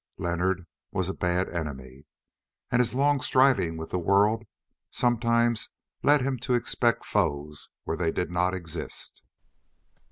Leonard 0.17 0.65
was 0.91 1.09
a 1.09 1.13
bad 1.13 1.47
enemy, 1.47 2.07
and 2.71 2.79
his 2.79 2.95
long 2.95 3.21
striving 3.21 3.77
with 3.77 3.91
the 3.91 3.99
world 3.99 4.45
sometimes 4.89 5.69
led 6.01 6.21
him 6.21 6.39
to 6.39 6.55
expect 6.55 7.05
foes 7.05 7.69
where 7.83 7.95
they 7.97 8.11
did 8.11 8.31
not 8.31 8.55
exist. 8.55 9.21